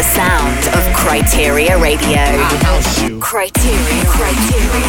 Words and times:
the 0.00 0.04
sound 0.04 0.56
of 0.68 0.82
Kryteria 0.96 1.78
Radio. 1.78 2.24
Kryteria, 3.20 4.02
Kryteria. 4.08 4.80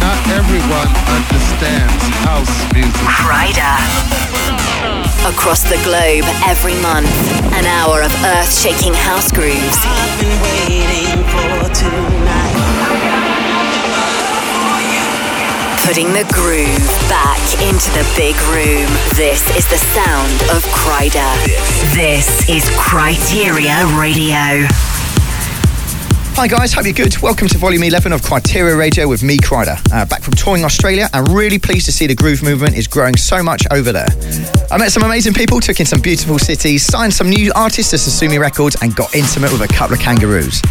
Not 0.00 0.16
everyone 0.32 0.88
understands 1.04 2.02
house 2.24 2.72
music. 2.72 2.94
Kryder. 3.20 3.76
Across 5.28 5.64
the 5.64 5.76
globe 5.84 6.24
every 6.46 6.80
month, 6.80 7.12
an 7.52 7.66
hour 7.66 8.00
of 8.00 8.12
earth 8.24 8.50
shaking 8.50 8.94
house 8.94 9.30
grooves. 9.30 9.76
Putting 15.84 16.12
the 16.12 16.24
groove 16.32 16.86
back 17.08 17.40
into 17.62 17.90
the 17.92 18.06
big 18.16 18.36
room. 18.52 18.86
This 19.16 19.42
is 19.56 19.66
the 19.68 19.78
sound 19.78 20.32
of 20.54 20.62
Kryder. 20.72 21.34
This 21.94 22.48
is 22.48 22.64
Kryteria 22.76 23.98
Radio. 23.98 24.68
Hi 26.36 26.46
guys, 26.46 26.72
hope 26.72 26.84
you're 26.84 26.94
good. 26.94 27.18
Welcome 27.18 27.48
to 27.48 27.58
Volume 27.58 27.82
11 27.82 28.12
of 28.12 28.20
Kryteria 28.22 28.78
Radio 28.78 29.08
with 29.08 29.22
me, 29.22 29.36
Kryder. 29.38 29.78
Uh, 29.92 30.04
back 30.06 30.22
from 30.22 30.34
touring 30.34 30.64
Australia 30.64 31.08
and 31.12 31.28
really 31.28 31.58
pleased 31.58 31.86
to 31.86 31.92
see 31.92 32.06
the 32.06 32.14
groove 32.14 32.42
movement 32.42 32.76
is 32.76 32.86
growing 32.86 33.16
so 33.16 33.42
much 33.42 33.66
over 33.72 33.90
there. 33.90 34.08
I 34.70 34.78
met 34.78 34.92
some 34.92 35.02
amazing 35.02 35.34
people, 35.34 35.60
took 35.60 35.80
in 35.80 35.86
some 35.86 36.00
beautiful 36.00 36.38
cities, 36.38 36.84
signed 36.84 37.12
some 37.12 37.28
new 37.28 37.52
artists 37.56 37.90
to 37.90 37.96
Sosumi 37.96 38.38
Records 38.38 38.76
and 38.80 38.94
got 38.94 39.14
intimate 39.14 39.50
with 39.50 39.62
a 39.62 39.68
couple 39.68 39.94
of 39.94 40.00
kangaroos. 40.00 40.62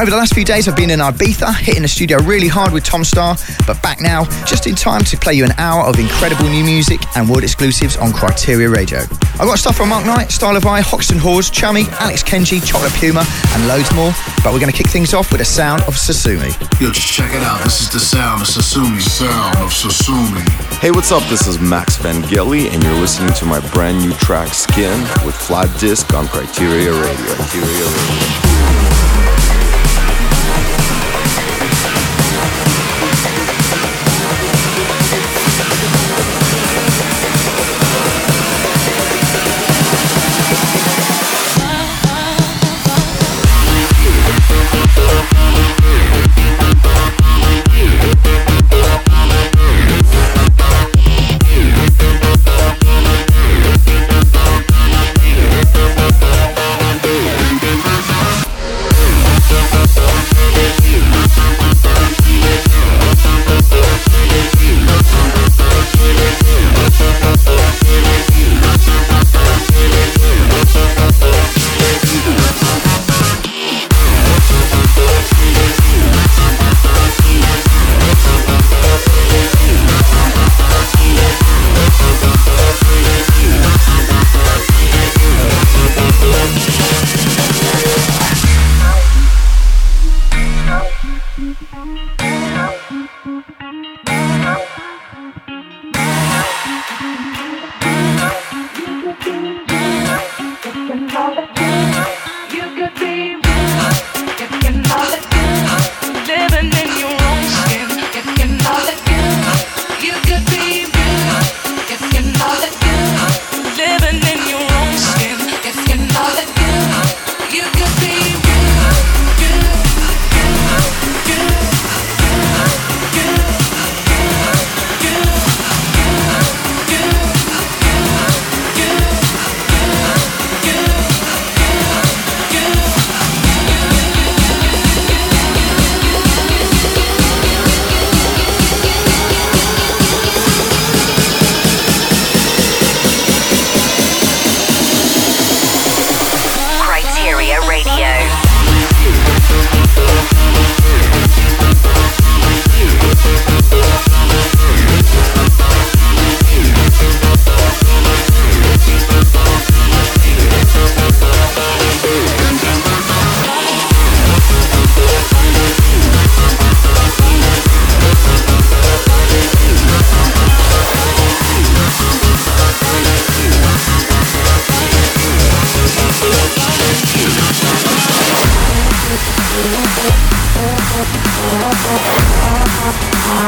Over 0.00 0.10
the 0.10 0.16
last 0.16 0.34
few 0.34 0.44
days, 0.44 0.66
I've 0.66 0.74
been 0.74 0.90
in 0.90 0.98
Ibiza, 0.98 1.54
hitting 1.54 1.82
the 1.82 1.88
studio 1.88 2.18
really 2.18 2.48
hard 2.48 2.72
with 2.72 2.82
Tom 2.82 3.02
Staar, 3.02 3.38
but 3.64 3.80
back 3.80 4.00
now, 4.00 4.24
just 4.44 4.66
in 4.66 4.74
time 4.74 5.04
to 5.04 5.16
play 5.16 5.34
you 5.34 5.44
an 5.44 5.52
hour 5.56 5.84
of 5.84 6.00
incredible 6.00 6.50
new 6.50 6.64
music 6.64 7.00
and 7.16 7.28
world 7.28 7.44
exclusives 7.44 7.96
on 7.96 8.10
Kryteria 8.10 8.74
Radio. 8.74 9.00
I've 9.38 9.46
got 9.46 9.58
stuff 9.58 9.76
from 9.76 9.90
Mark 9.90 10.04
Knight, 10.04 10.32
Style 10.32 10.56
of 10.56 10.66
Eye, 10.66 10.80
Hoxton 10.80 11.18
Whores, 11.18 11.50
Chummy, 11.52 11.84
Alex 12.00 12.24
Kenji, 12.24 12.58
Chocolate 12.64 12.92
Puma, 12.94 13.24
and 13.54 13.68
loads 13.68 13.92
more, 13.94 14.12
but 14.42 14.52
we're 14.52 14.58
going 14.58 14.72
to 14.72 14.76
kick 14.76 14.88
things 14.88 15.14
off 15.14 15.30
with 15.30 15.38
the 15.38 15.44
sound 15.44 15.82
of 15.82 15.94
Sosumi. 15.94 16.50
Yo, 16.80 16.90
just 16.90 17.06
check 17.06 17.32
it 17.32 17.42
out. 17.42 17.62
This 17.62 17.80
is 17.80 17.90
the 17.90 18.00
sound 18.00 18.42
of 18.42 18.48
Sosumi. 18.48 19.00
Sound 19.00 19.56
of 19.58 19.70
Sosumi. 19.70 20.42
Hey, 20.80 20.90
what's 20.90 21.12
up? 21.12 21.22
This 21.30 21.46
is 21.46 21.60
Max 21.60 21.96
Vangeli, 21.98 22.68
and 22.68 22.82
you're 22.82 23.00
listening 23.00 23.32
to 23.34 23.44
my 23.44 23.60
brand 23.70 23.98
new 24.00 24.12
track 24.14 24.48
Skin 24.52 25.00
with 25.24 25.36
Flat 25.36 25.70
Disc 25.78 26.12
on 26.14 26.26
Criteria 26.26 26.90
Radio. 26.90 27.34
Kryteria 27.38 27.86
Radio. 27.86 28.93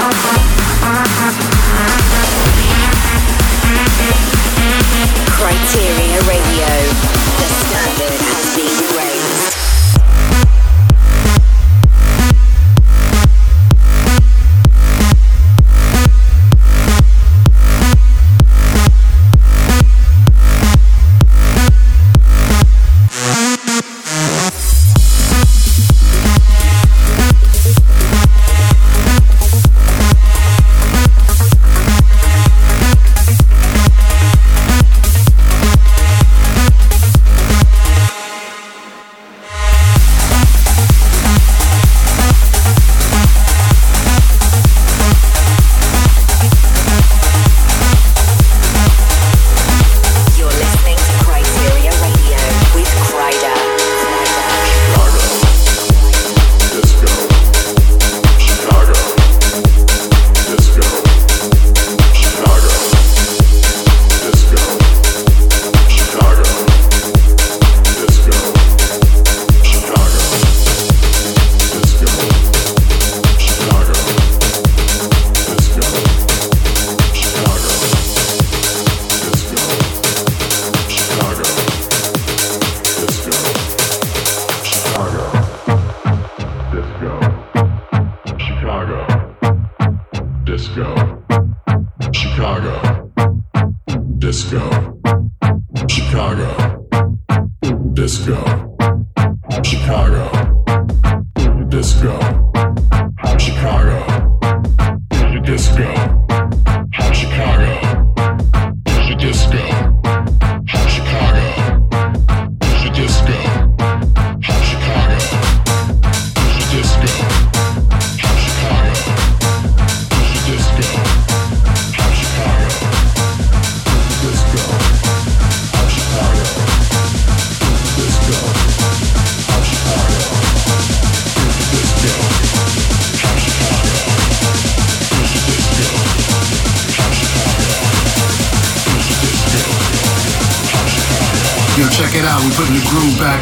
Bye. 0.07 0.46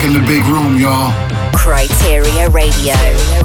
In 0.05 0.13
the 0.13 0.21
big 0.21 0.45
room, 0.45 0.77
y'all. 0.77 1.11
Kryteria 1.53 2.53
Radio. 2.53 3.44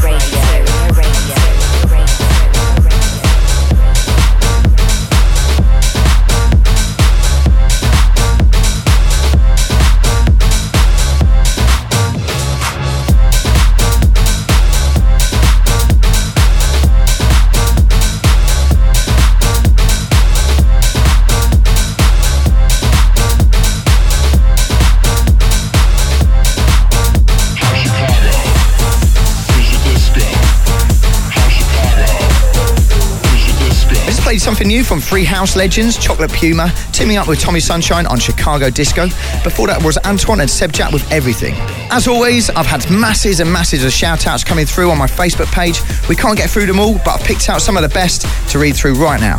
Something 34.50 34.68
new 34.68 34.84
from 34.84 35.00
Free 35.00 35.24
House 35.24 35.56
legends 35.56 35.96
Chocolate 35.96 36.31
Puma, 36.31 36.74
teaming 36.92 37.18
up 37.18 37.28
with 37.28 37.40
Tommy 37.40 37.60
Sunshine 37.60 38.07
on 38.07 38.18
Chicago 38.18 38.72
Disco. 38.72 39.06
Before 39.44 39.68
that 39.68 39.80
was 39.84 40.00
Antoine 40.00 40.40
and 40.40 40.50
Seb 40.50 40.72
Jack 40.72 40.92
with 40.92 41.06
Everything. 41.12 41.54
As 41.92 42.07
always, 42.07 42.50
I've 42.50 42.66
had 42.66 42.90
masses 42.90 43.42
and 43.42 43.54
masses 43.54 43.86
of 43.86 43.92
shout 43.92 44.25
outs 44.25 44.44
coming 44.44 44.66
through 44.66 44.90
on 44.90 44.98
my 44.98 45.06
Facebook 45.06 45.51
page. 45.51 45.80
We 46.10 46.16
can't 46.16 46.36
get 46.36 46.50
through 46.50 46.66
them 46.66 46.80
all, 46.80 46.96
but 47.06 47.10
I've 47.10 47.24
picked 47.24 47.48
out 47.48 47.62
some 47.62 47.78
of 47.78 47.84
the 47.84 47.90
best 47.90 48.25
to 48.50 48.57
read 48.57 48.75
through 48.75 48.96
right 48.96 49.22
now. 49.22 49.38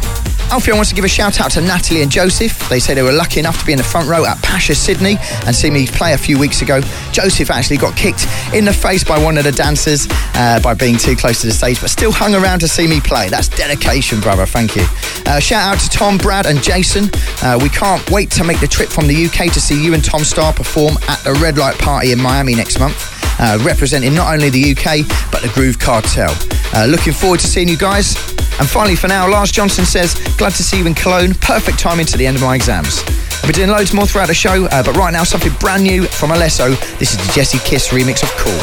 Alfie 0.52 0.70
wants 0.70 0.90
to 0.90 0.94
give 0.94 1.04
a 1.04 1.08
shout 1.08 1.40
out 1.40 1.50
to 1.52 1.60
Natalie 1.60 2.02
and 2.02 2.10
Joseph. 2.12 2.59
They 2.70 2.78
say 2.78 2.94
they 2.94 3.02
were 3.02 3.12
lucky 3.12 3.40
enough 3.40 3.58
to 3.58 3.66
be 3.66 3.72
in 3.72 3.78
the 3.78 3.84
front 3.84 4.08
row 4.08 4.24
at 4.24 4.40
Pacha 4.42 4.74
Sydney 4.76 5.16
and 5.44 5.54
see 5.54 5.70
me 5.70 5.86
play 5.86 6.12
a 6.12 6.18
few 6.18 6.38
weeks 6.38 6.62
ago. 6.62 6.80
Joseph 7.10 7.50
actually 7.50 7.78
got 7.78 7.96
kicked 7.96 8.26
in 8.54 8.64
the 8.64 8.72
face 8.72 9.02
by 9.02 9.22
one 9.22 9.36
of 9.36 9.44
the 9.44 9.52
dancers 9.52 10.06
uh, 10.34 10.60
by 10.62 10.72
being 10.74 10.96
too 10.96 11.16
close 11.16 11.40
to 11.40 11.48
the 11.48 11.52
stage, 11.52 11.80
but 11.80 11.90
still 11.90 12.12
hung 12.12 12.34
around 12.34 12.60
to 12.60 12.68
see 12.68 12.86
me 12.86 13.00
play. 13.00 13.28
That's 13.28 13.48
dedication, 13.48 14.20
brother. 14.20 14.46
Thank 14.46 14.76
you. 14.76 14.84
Uh, 15.26 15.40
shout 15.40 15.74
out 15.74 15.80
to 15.80 15.88
Tom, 15.90 16.16
Brad, 16.16 16.46
and 16.46 16.62
Jason. 16.62 17.10
Uh, 17.42 17.58
we 17.60 17.68
can't 17.68 18.08
wait 18.10 18.30
to 18.32 18.44
make 18.44 18.60
the 18.60 18.68
trip 18.68 18.88
from 18.88 19.08
the 19.08 19.26
UK 19.26 19.52
to 19.52 19.60
see 19.60 19.82
you 19.82 19.92
and 19.94 20.04
Tom 20.04 20.20
Staar 20.20 20.54
perform 20.54 20.96
at 21.08 21.18
the 21.24 21.32
Red 21.42 21.58
Light 21.58 21.76
Party 21.78 22.12
in 22.12 22.20
Miami 22.20 22.54
next 22.54 22.78
month. 22.78 23.16
Uh, 23.40 23.58
representing 23.62 24.14
not 24.14 24.32
only 24.32 24.50
the 24.50 24.72
UK 24.72 25.06
but 25.32 25.42
the 25.42 25.50
Groove 25.54 25.78
Cartel. 25.78 26.34
Uh, 26.74 26.86
looking 26.86 27.12
forward 27.12 27.40
to 27.40 27.46
seeing 27.48 27.68
you 27.68 27.76
guys. 27.76 28.14
And 28.60 28.68
finally, 28.68 28.94
for 28.94 29.08
now, 29.08 29.26
Lars 29.26 29.50
Johnson 29.50 29.86
says, 29.86 30.14
Glad 30.36 30.52
to 30.52 30.62
see 30.62 30.78
you 30.78 30.86
in 30.86 30.94
Cologne. 30.94 31.32
Perfect 31.32 31.78
timing 31.78 32.04
to 32.06 32.18
the 32.18 32.26
end 32.26 32.36
of 32.36 32.42
my 32.42 32.54
exams. 32.54 33.02
I'll 33.40 33.46
be 33.46 33.54
doing 33.54 33.70
loads 33.70 33.94
more 33.94 34.06
throughout 34.06 34.28
the 34.28 34.34
show, 34.34 34.66
uh, 34.66 34.82
but 34.82 34.94
right 34.98 35.12
now, 35.12 35.24
something 35.24 35.52
brand 35.54 35.82
new 35.82 36.04
from 36.04 36.28
Alesso. 36.28 36.76
This 36.98 37.12
is 37.12 37.26
the 37.26 37.32
Jesse 37.32 37.58
Kiss 37.60 37.88
remix 37.88 38.22
of 38.22 38.28
Cool. 38.36 38.60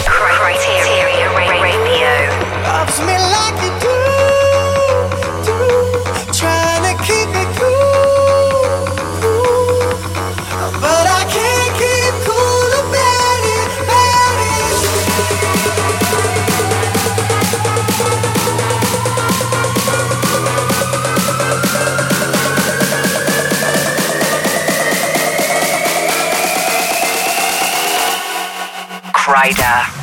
I 29.48 29.97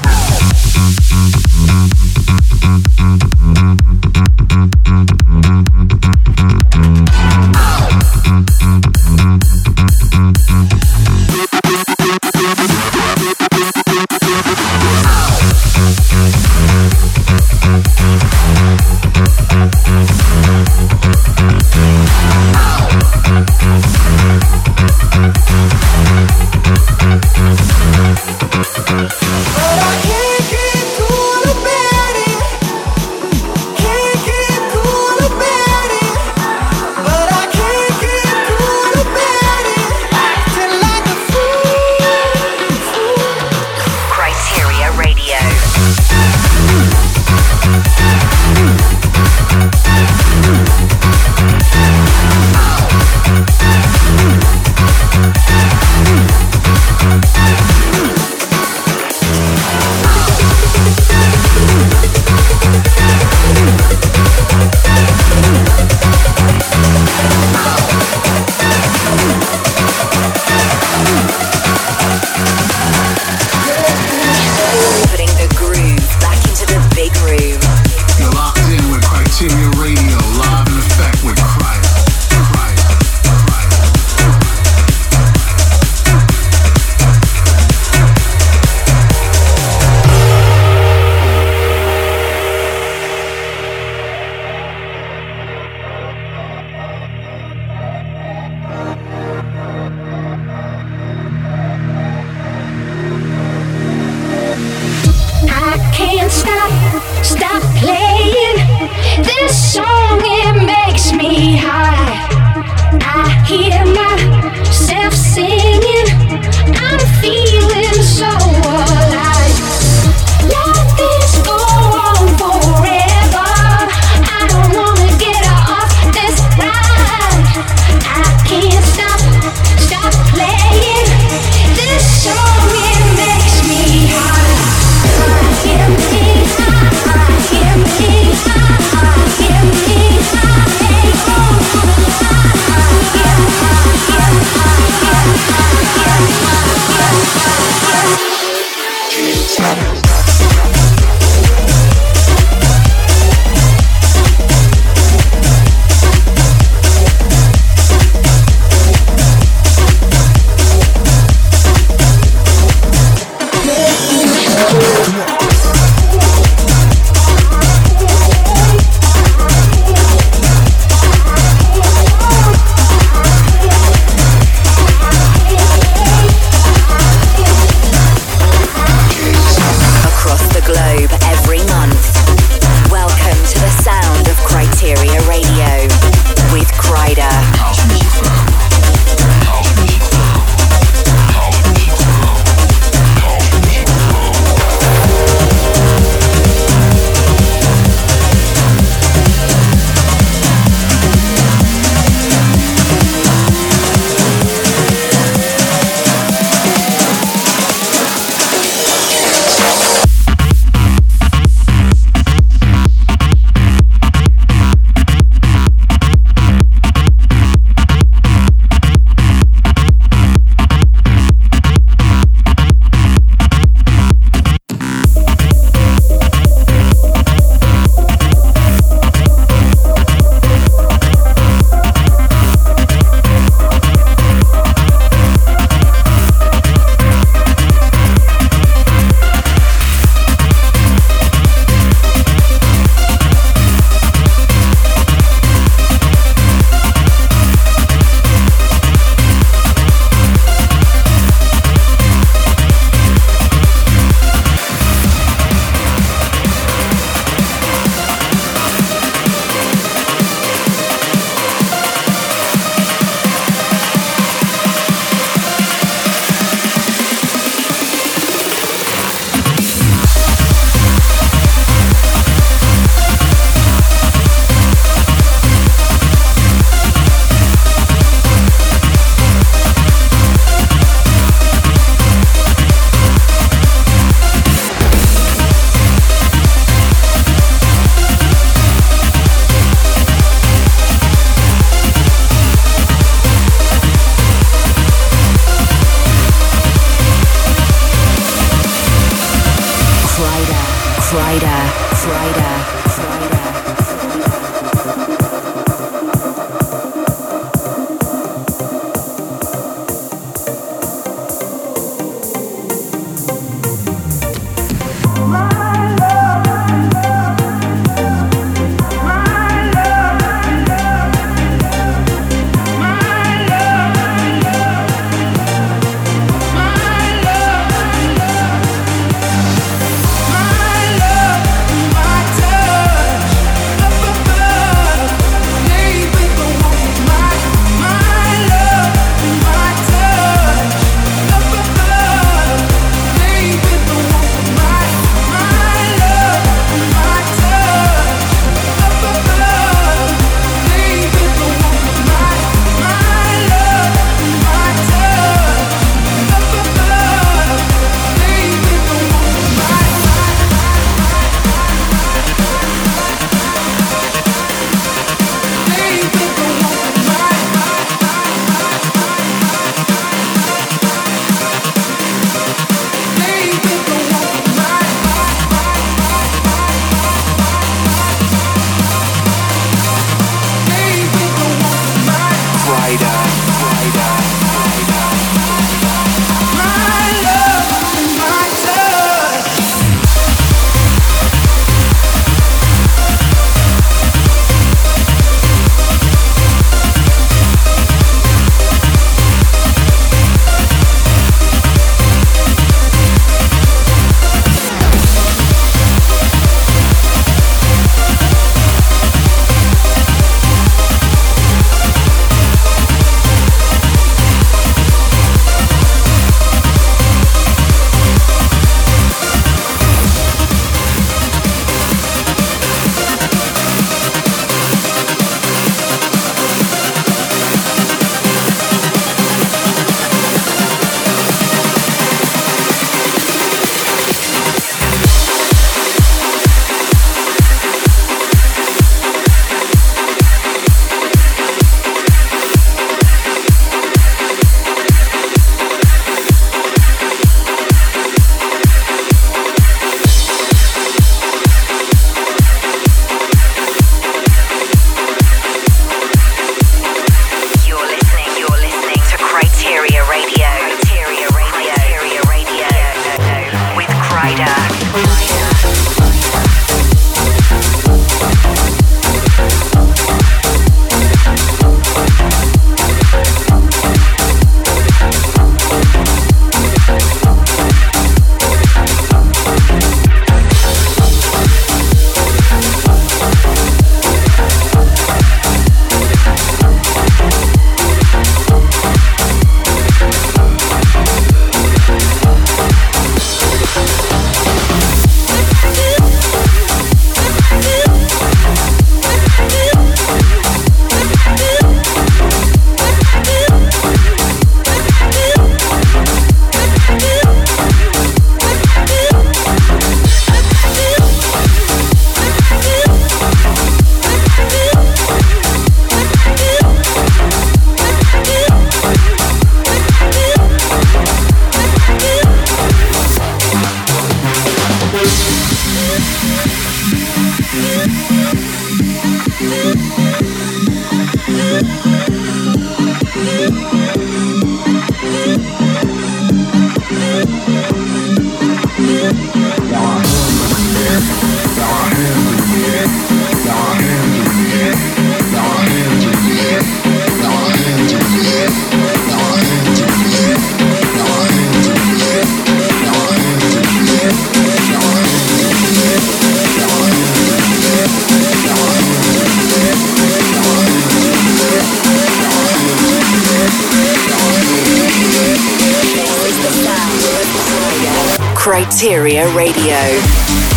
Kryteria 568.64 569.26
Radio. 569.36 570.53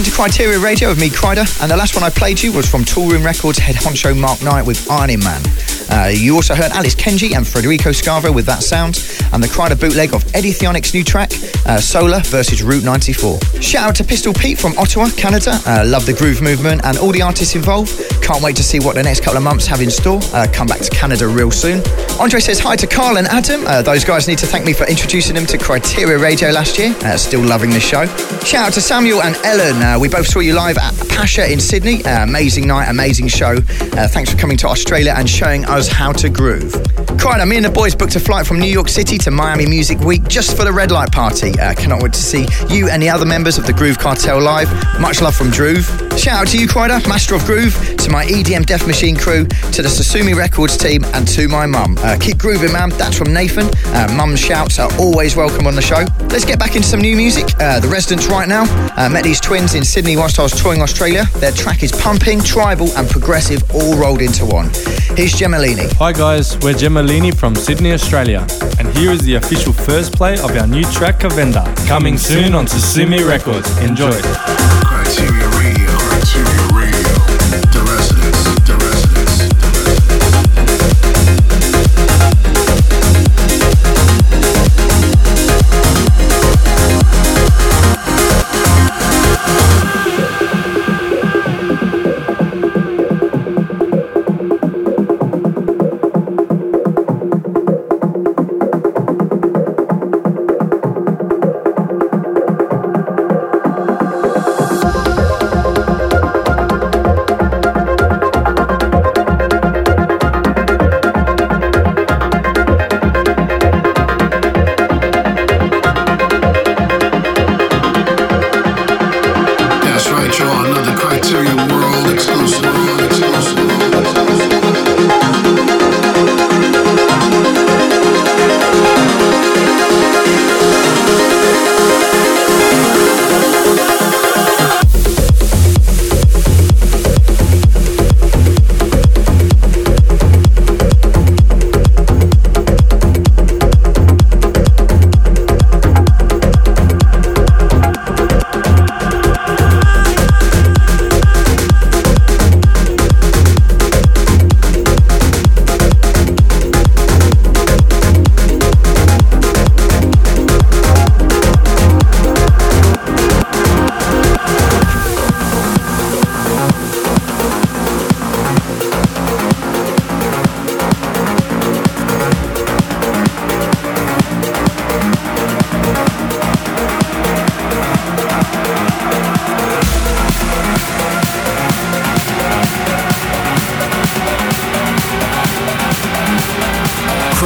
Kryteria 0.00 0.62
Radio 0.62 0.88
with 0.88 0.98
me, 0.98 1.10
Kryder, 1.10 1.44
and 1.60 1.70
the 1.70 1.76
last 1.76 1.94
one 1.94 2.02
I 2.02 2.08
played 2.08 2.42
you 2.42 2.50
was 2.50 2.66
from 2.66 2.82
Toolroom 2.82 3.26
Records 3.26 3.58
head 3.58 3.74
honcho 3.74 4.18
Mark 4.18 4.42
Knight 4.42 4.64
with 4.64 4.90
Ironing 4.90 5.22
Man. 5.22 5.42
Uh, 5.90 6.08
you 6.08 6.34
also 6.34 6.54
heard 6.54 6.72
Alex 6.72 6.94
Kenji 6.94 7.36
and 7.36 7.46
Federico 7.46 7.90
Scavo 7.90 8.34
with 8.34 8.46
That 8.46 8.62
Sound, 8.62 9.06
and 9.34 9.42
the 9.42 9.48
Kryder 9.48 9.78
bootleg 9.78 10.14
of 10.14 10.24
Eddie 10.34 10.52
Thoneick's 10.52 10.94
new 10.94 11.04
track, 11.04 11.30
uh, 11.66 11.78
Solar 11.78 12.20
versus 12.20 12.62
Route 12.62 12.84
94. 12.84 13.38
Shout 13.60 13.88
out 13.90 13.94
to 13.96 14.04
Pistol 14.04 14.32
Pete 14.32 14.58
from 14.58 14.72
Ottawa, 14.78 15.10
Canada. 15.10 15.60
Uh, 15.66 15.84
love 15.86 16.06
the 16.06 16.14
groove 16.14 16.40
movement 16.40 16.80
and 16.84 16.96
all 16.96 17.12
the 17.12 17.20
artists 17.20 17.54
involved. 17.54 17.92
Can't 18.22 18.42
wait 18.42 18.56
to 18.56 18.62
see 18.62 18.80
what 18.80 18.94
the 18.94 19.02
next 19.02 19.20
couple 19.20 19.36
of 19.36 19.44
months 19.44 19.66
have 19.66 19.82
in 19.82 19.90
store. 19.90 20.20
Uh, 20.32 20.46
come 20.50 20.66
back 20.66 20.80
to 20.80 20.88
Canada 20.88 21.28
real 21.28 21.50
soon. 21.50 21.82
Andre 22.20 22.38
says 22.40 22.60
hi 22.60 22.76
to 22.76 22.86
Carl 22.86 23.18
and 23.18 23.26
Adam. 23.26 23.66
Uh, 23.66 23.82
those 23.82 24.04
guys 24.04 24.28
need 24.28 24.38
to 24.38 24.46
thank 24.46 24.64
me 24.64 24.72
for 24.72 24.86
introducing 24.86 25.34
them 25.34 25.46
to 25.46 25.58
Kryteria 25.58 26.20
Radio 26.20 26.50
last 26.50 26.78
year. 26.78 26.94
Uh, 27.00 27.16
still 27.16 27.40
loving 27.44 27.70
the 27.70 27.80
show. 27.80 28.06
Shout 28.44 28.68
out 28.68 28.72
to 28.74 28.80
Samuel 28.80 29.22
and 29.22 29.34
Ellen. 29.44 29.82
Uh, 29.82 29.98
we 29.98 30.08
both 30.08 30.26
saw 30.26 30.38
you 30.38 30.54
live 30.54 30.78
at 30.78 30.94
Pacha 31.12 31.52
in 31.52 31.60
Sydney. 31.60 32.04
Uh, 32.04 32.24
amazing 32.24 32.66
night, 32.66 32.88
amazing 32.88 33.28
show. 33.28 33.56
Uh, 33.56 34.08
thanks 34.08 34.30
for 34.30 34.38
coming 34.38 34.56
to 34.56 34.66
Australia 34.66 35.14
and 35.16 35.28
showing 35.28 35.64
us 35.66 35.86
how 35.86 36.10
to 36.12 36.28
groove. 36.28 36.72
Kryder, 37.20 37.46
me 37.46 37.56
and 37.56 37.64
the 37.64 37.70
boys 37.70 37.94
booked 37.94 38.16
a 38.16 38.20
flight 38.20 38.46
from 38.46 38.58
New 38.58 38.70
York 38.70 38.88
City 38.88 39.18
to 39.18 39.30
Miami 39.30 39.66
Music 39.66 40.00
Week 40.00 40.26
just 40.26 40.56
for 40.56 40.64
the 40.64 40.72
red 40.72 40.90
light 40.90 41.12
party. 41.12 41.52
Uh, 41.60 41.74
cannot 41.74 42.02
wait 42.02 42.12
to 42.14 42.18
see 42.18 42.46
you 42.68 42.88
and 42.88 43.02
the 43.02 43.10
other 43.10 43.26
members 43.26 43.58
of 43.58 43.66
the 43.66 43.72
Groove 43.72 43.98
Cartel 43.98 44.40
live. 44.40 44.68
Much 45.00 45.20
love 45.20 45.36
from 45.36 45.48
Droove. 45.48 45.86
Shout 46.18 46.40
out 46.40 46.48
to 46.48 46.58
you, 46.58 46.66
Kryder, 46.66 47.06
Master 47.06 47.34
of 47.34 47.44
Groove, 47.44 47.74
to 47.98 48.10
my 48.10 48.24
EDM 48.24 48.64
Death 48.66 48.86
Machine 48.86 49.16
crew, 49.16 49.44
to 49.46 49.82
the 49.82 49.88
Sosumi 49.88 50.34
Records 50.34 50.76
team, 50.76 51.04
and 51.14 51.28
to 51.28 51.46
my 51.48 51.66
mum. 51.66 51.96
Uh, 51.98 52.16
keep 52.20 52.38
grooving, 52.38 52.72
man. 52.72 52.88
That's 52.90 53.16
from 53.16 53.32
Nathan. 53.32 53.68
Uh, 53.94 54.12
mum's 54.16 54.40
shouts 54.40 54.78
are 54.78 54.90
always 54.98 55.36
welcome 55.36 55.66
on 55.66 55.74
the 55.74 55.82
show. 55.82 56.04
Let's 56.30 56.44
get 56.44 56.58
back 56.58 56.74
into 56.74 56.88
some 56.88 57.00
new 57.00 57.16
music. 57.16 57.44
Uh, 57.60 57.80
the 57.80 57.88
Residents 57.88 58.26
right 58.26 58.48
now. 58.48 58.64
Met 59.12 59.24
these 59.24 59.40
twins 59.40 59.74
in 59.74 59.84
Sydney 59.84 60.16
whilst 60.16 60.38
I 60.38 60.42
was 60.42 60.52
touring 60.52 60.80
Australia. 60.80 61.01
Their 61.02 61.50
track 61.50 61.82
is 61.82 61.90
pumping, 61.90 62.40
tribal, 62.40 62.88
and 62.96 63.10
progressive 63.10 63.68
all 63.74 63.96
rolled 63.96 64.22
into 64.22 64.46
one. 64.46 64.70
Here's 65.16 65.32
Gemma 65.32 65.56
Gemmalini. 65.56 65.92
Hi 65.94 66.12
guys, 66.12 66.56
we're 66.58 66.74
Gemmalini 66.74 67.36
from 67.36 67.56
Sydney, 67.56 67.92
Australia, 67.92 68.46
and 68.78 68.86
here 68.96 69.10
is 69.10 69.20
the 69.22 69.34
official 69.34 69.72
first 69.72 70.12
play 70.12 70.34
of 70.34 70.56
our 70.56 70.68
new 70.68 70.84
track 70.92 71.18
Cavenda, 71.18 71.64
coming 71.88 72.16
soon 72.16 72.54
on 72.54 72.68
Sumi 72.68 73.24
Records. 73.24 73.68
Enjoy. 73.78 74.12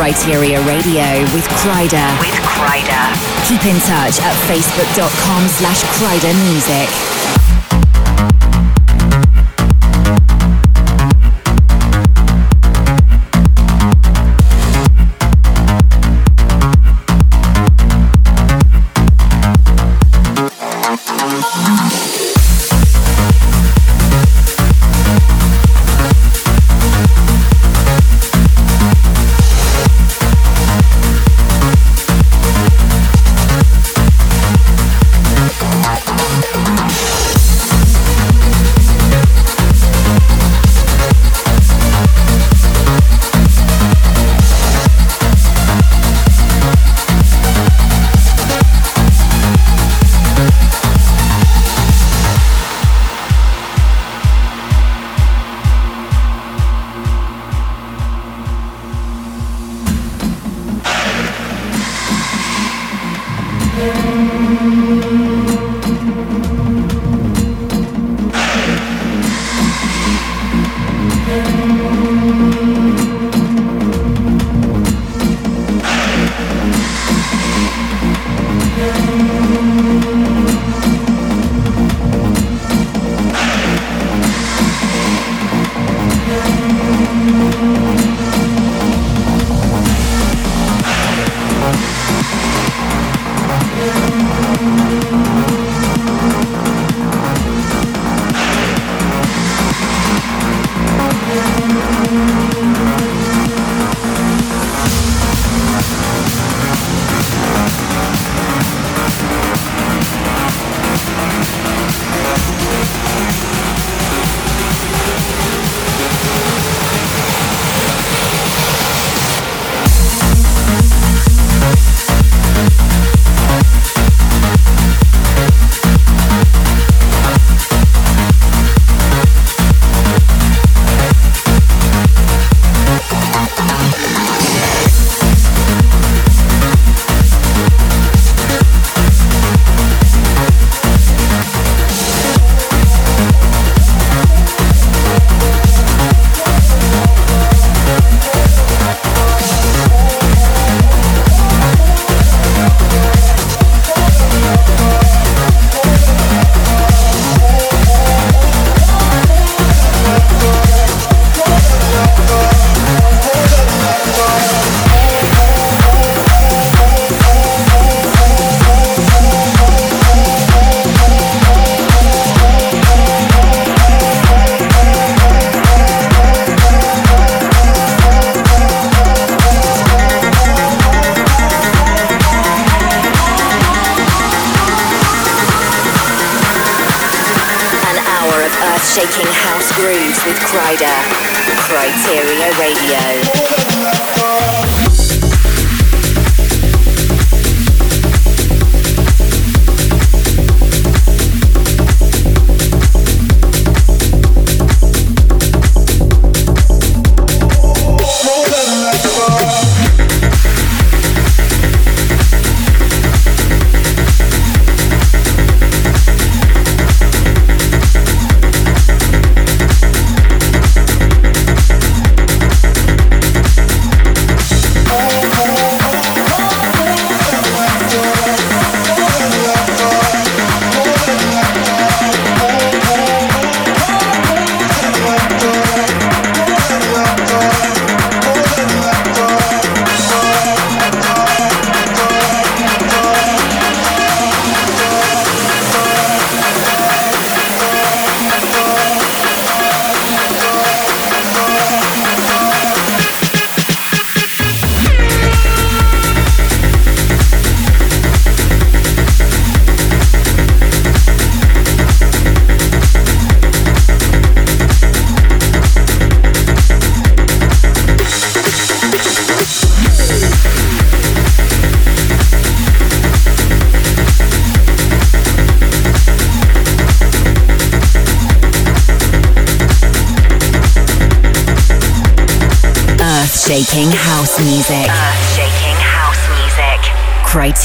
Kryteria 0.07 0.65
Radio 0.65 1.03
with 1.35 1.43
Kryder. 1.59 2.07
With 2.21 2.39
Kryder. 2.47 3.07
Keep 3.49 3.67
in 3.67 3.75
touch 3.81 4.23
at 4.23 4.37
facebook.com 4.47 5.49
slash 5.49 5.83
Kryder 5.99 6.33
Music. 6.47 7.26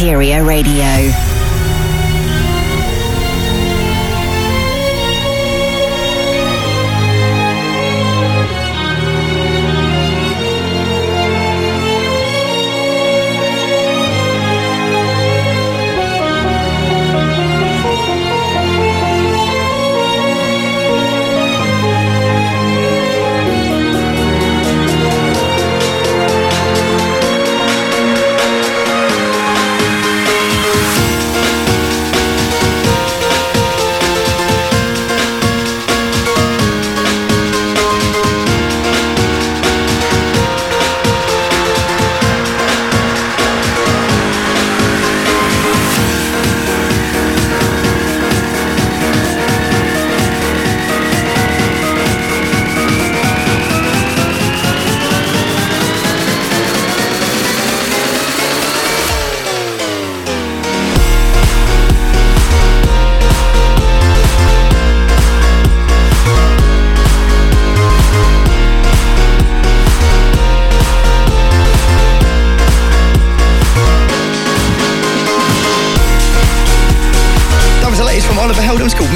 Kryteria 0.02 0.42
Radio. 0.44 1.31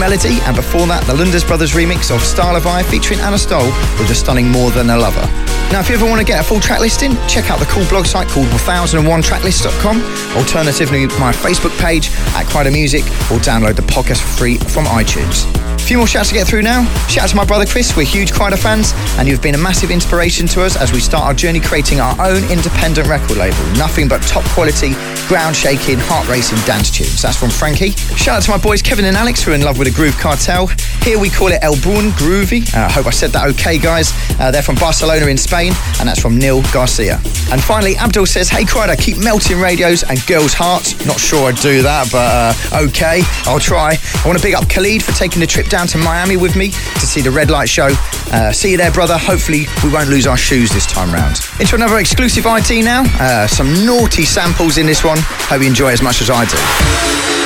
Melody, 0.05 0.37
and 0.45 0.55
before 0.55 0.85
that, 0.85 1.01
the 1.07 1.15
Lunders 1.15 1.43
Brothers 1.43 1.71
remix 1.71 2.13
of 2.13 2.21
Style 2.21 2.55
of 2.55 2.67
Eye 2.67 2.83
featuring 2.83 3.19
Anna 3.21 3.39
Stoll 3.39 3.65
with 3.97 4.07
the 4.07 4.13
stunning 4.13 4.47
More 4.47 4.69
Than 4.69 4.91
a 4.91 4.97
Lover. 4.97 5.25
Now, 5.73 5.79
if 5.79 5.89
you 5.89 5.95
ever 5.95 6.05
want 6.05 6.21
to 6.21 6.23
get 6.23 6.39
a 6.39 6.43
full 6.43 6.59
track 6.59 6.79
listing, 6.79 7.17
check 7.27 7.49
out 7.49 7.57
the 7.57 7.65
cool 7.65 7.89
blog 7.89 8.05
site 8.05 8.27
called 8.27 8.45
1001tracklist.com. 8.45 9.97
Alternatively, 10.37 11.07
my 11.17 11.33
Facebook 11.33 11.73
page 11.81 12.09
at 12.37 12.45
Kryder 12.45 12.71
Music, 12.71 13.01
or 13.33 13.41
download 13.41 13.77
the 13.77 13.81
podcast 13.81 14.21
for 14.21 14.45
free 14.45 14.57
from 14.69 14.85
iTunes. 14.85 15.49
A 15.73 15.79
few 15.79 15.97
more 15.97 16.05
shouts 16.05 16.29
to 16.29 16.35
get 16.35 16.45
through 16.45 16.61
now. 16.61 16.85
Shout 17.09 17.23
out 17.23 17.29
to 17.31 17.35
my 17.35 17.45
brother 17.45 17.65
Chris, 17.65 17.97
we're 17.97 18.05
huge 18.05 18.31
Kryder 18.31 18.61
fans, 18.61 18.93
and 19.17 19.27
you've 19.27 19.41
been 19.41 19.55
a 19.55 19.57
massive 19.57 19.89
inspiration 19.89 20.45
to 20.53 20.61
us 20.61 20.77
as 20.77 20.93
we 20.93 20.99
start 20.99 21.25
our 21.25 21.33
journey 21.33 21.59
creating 21.59 21.99
our 21.99 22.13
own 22.21 22.43
independent 22.51 23.07
record 23.07 23.37
label. 23.37 23.57
Nothing 23.73 24.07
but 24.07 24.21
top 24.21 24.43
quality, 24.53 24.93
ground 25.27 25.55
shaking, 25.55 25.97
heart 25.99 26.27
racing 26.27 26.59
dance 26.65 26.89
tunes. 26.91 27.21
That's 27.21 27.37
from 27.37 27.49
Frankie. 27.49 27.91
Shout 28.15 28.37
out 28.37 28.43
to 28.43 28.51
my 28.51 28.57
boys 28.57 28.81
Kevin 28.81 29.05
and 29.05 29.17
Alex, 29.17 29.43
who 29.43 29.51
are 29.51 29.55
in 29.55 29.61
love 29.61 29.77
with 29.77 29.87
the 29.87 29.93
Groove 29.93 30.17
Cartel. 30.17 30.67
Here 31.05 31.19
we 31.19 31.29
call 31.29 31.49
it 31.49 31.59
El 31.61 31.75
Brun 31.81 32.09
Groovy. 32.17 32.65
Uh, 32.73 32.87
I 32.87 32.91
hope 32.91 33.05
I 33.05 33.11
said 33.11 33.29
that 33.33 33.47
okay, 33.49 33.77
guys. 33.77 34.11
Uh, 34.39 34.49
they're 34.49 34.63
from 34.63 34.73
Barcelona 34.73 35.27
in 35.27 35.37
Spain, 35.37 35.71
and 35.99 36.09
that's 36.09 36.19
from 36.19 36.35
Neil 36.35 36.63
Garcia. 36.73 37.21
And 37.51 37.61
finally, 37.61 37.95
Abdul 37.95 38.25
says, 38.25 38.49
Hey 38.49 38.63
Kryder, 38.63 38.97
keep 38.99 39.19
melting 39.23 39.59
radios 39.59 40.01
and 40.01 40.17
girls' 40.25 40.53
hearts. 40.53 41.05
Not 41.05 41.19
sure 41.19 41.47
I'd 41.47 41.57
do 41.57 41.83
that, 41.83 42.09
but 42.11 42.73
uh, 42.73 42.87
okay, 42.89 43.21
I'll 43.45 43.59
try. 43.59 43.99
I 44.01 44.27
want 44.27 44.39
to 44.39 44.43
big 44.43 44.55
up 44.55 44.67
Khalid 44.67 45.03
for 45.03 45.11
taking 45.11 45.41
the 45.41 45.45
trip 45.45 45.67
down 45.67 45.85
to 45.93 45.99
Miami 45.99 46.37
with 46.37 46.55
me 46.55 46.71
to 46.71 47.05
see 47.05 47.21
the 47.21 47.29
Red 47.29 47.51
Light 47.51 47.69
Show. 47.69 47.89
Uh, 48.33 48.51
see 48.51 48.71
you 48.71 48.77
there, 48.77 48.91
brother. 48.91 49.15
Hopefully, 49.15 49.65
we 49.83 49.93
won't 49.93 50.09
lose 50.09 50.25
our 50.25 50.37
shoes 50.37 50.71
this 50.71 50.87
time 50.87 51.13
round. 51.13 51.37
Into 51.59 51.75
another 51.75 51.99
exclusive 51.99 52.45
IT 52.47 52.83
now. 52.83 53.03
Uh, 53.19 53.45
some 53.45 53.85
naughty 53.85 54.25
samples 54.25 54.79
in 54.79 54.87
this 54.87 55.03
one. 55.03 55.19
Hope 55.21 55.61
you 55.61 55.67
enjoy 55.67 55.91
as 55.91 56.01
much 56.01 56.19
as 56.21 56.31
I 56.31 56.45
do. 56.45 57.44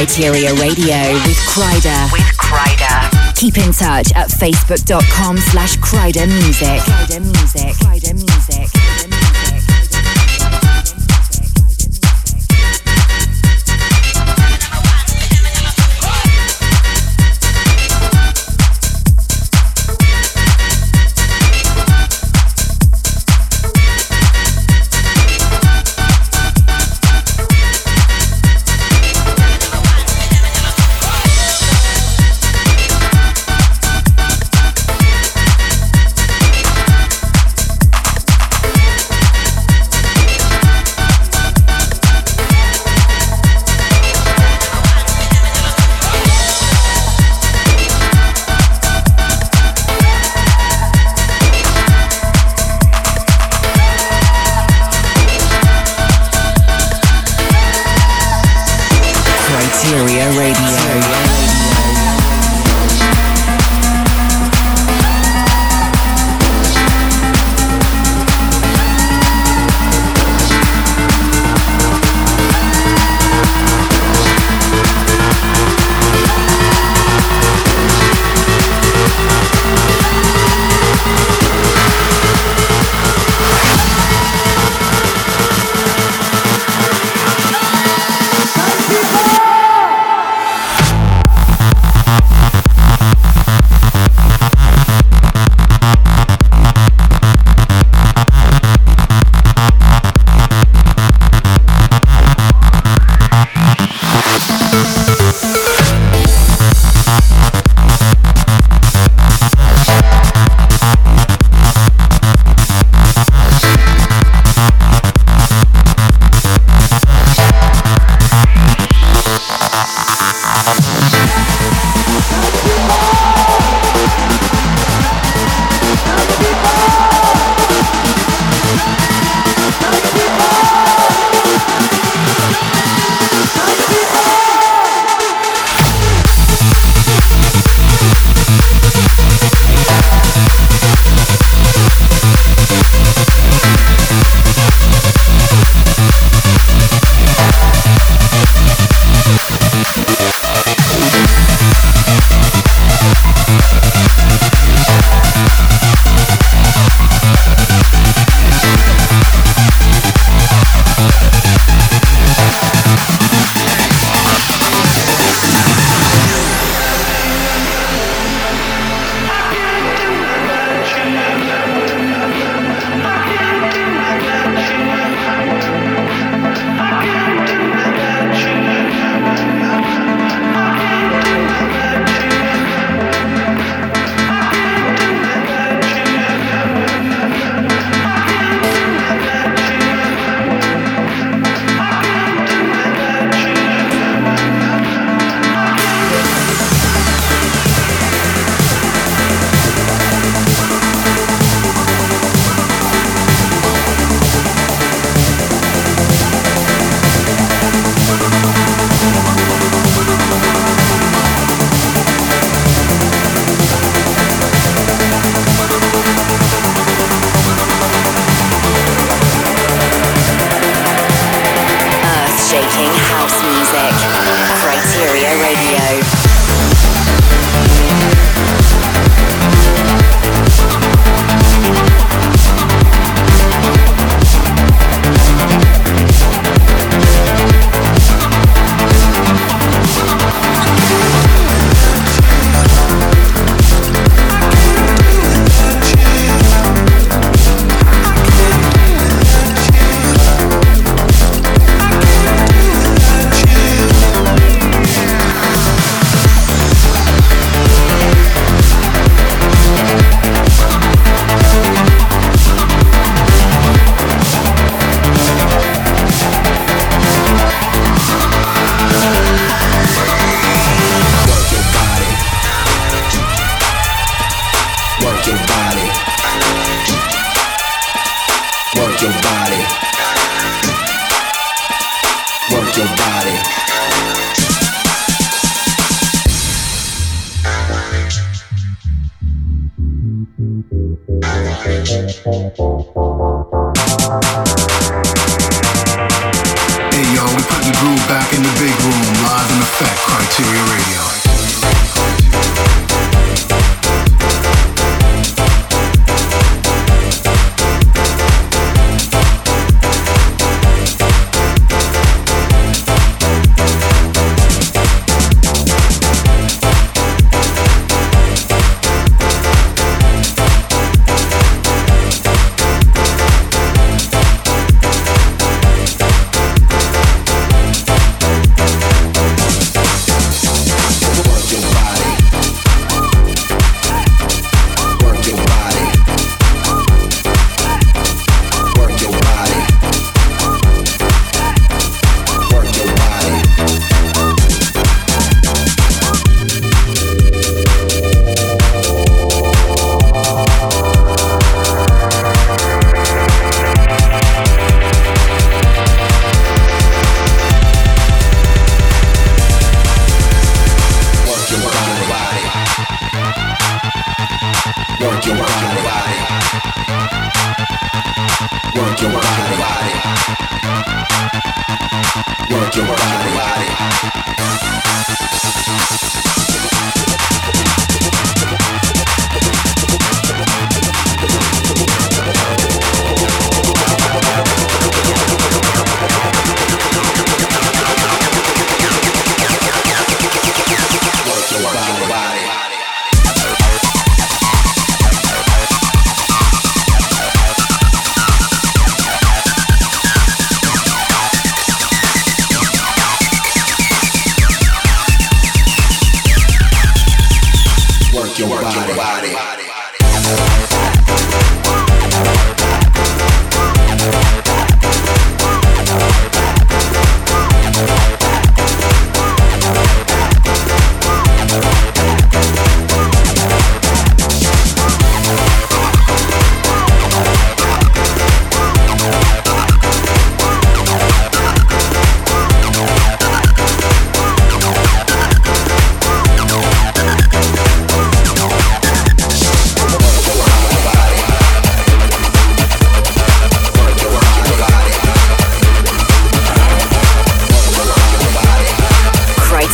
Kryteria 0.00 0.58
Radio 0.58 1.12
with 1.26 1.36
Kryder. 1.46 2.10
With 2.10 2.22
Kryder. 2.38 3.34
Keep 3.36 3.58
in 3.58 3.70
touch 3.70 4.10
at 4.14 4.30
facebook.com 4.30 5.36
slash 5.36 5.76
Kryder 5.76 6.26
Music. 6.26 6.80
Kryder 6.80 7.20
Music. 7.20 7.76
Kryder 7.76 8.14
Music. 8.14 8.29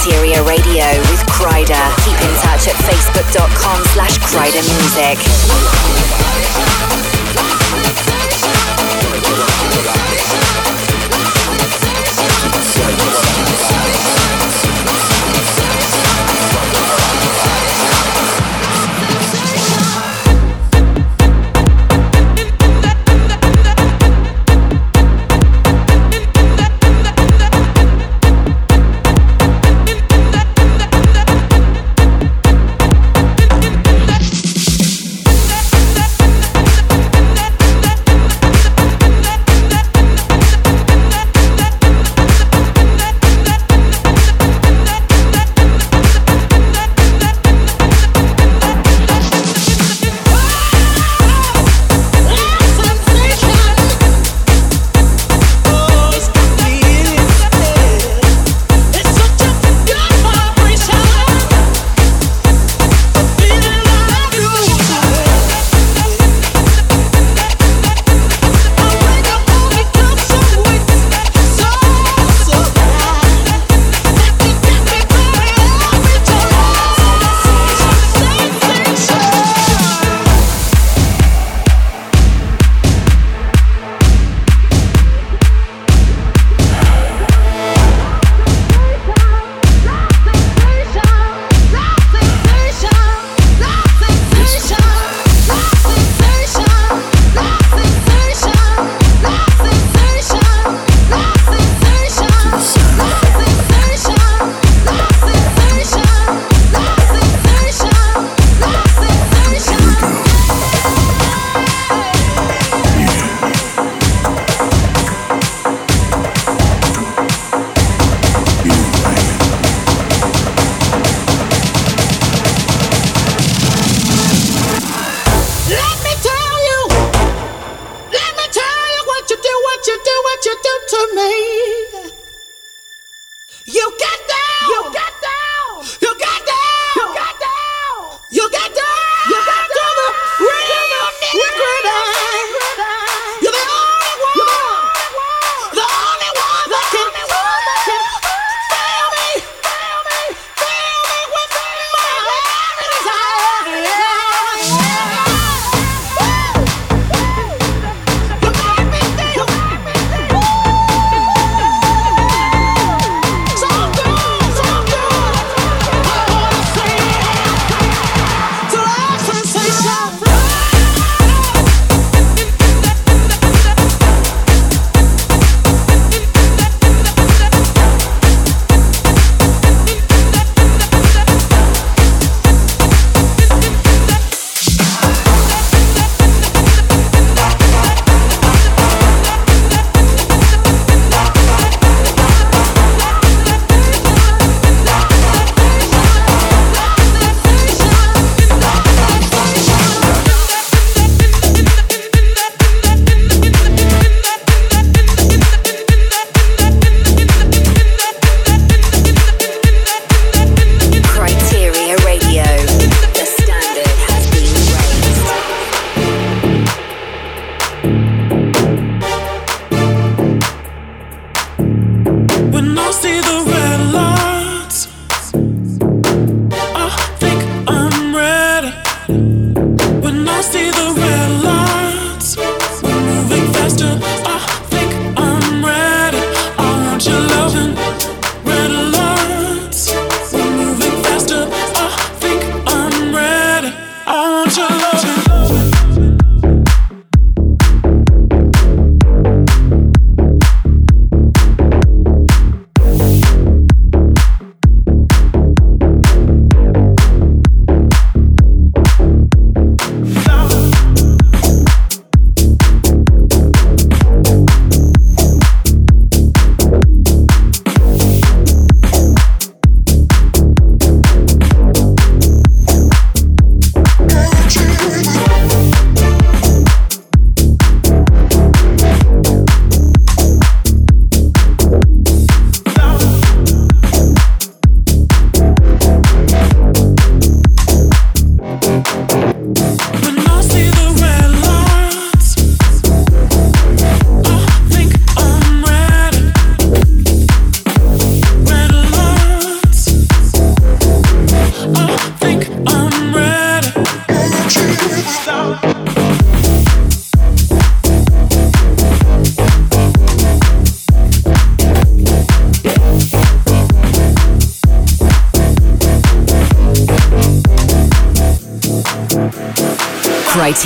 Kryteria 0.06 0.46
Radio 0.46 0.86
with 1.10 1.20
Kryder. 1.26 1.74
Keep 2.04 2.20
in 2.20 2.32
touch 2.38 2.68
at 2.68 2.76
facebook.com 2.86 3.84
slash 3.86 4.18
Kryder 4.18 4.62
Music. 4.62 5.18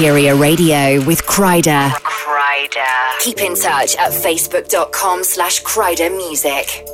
Kryteria 0.01 0.41
Radio 0.41 1.07
with 1.07 1.21
Kryder. 1.27 1.91
Kryder. 1.91 3.19
Keep 3.21 3.43
in 3.43 3.55
touch 3.55 3.97
at 3.97 4.13
facebook.com 4.13 5.23
slash 5.23 5.63
Kryder 5.63 6.11
Music. 6.17 6.90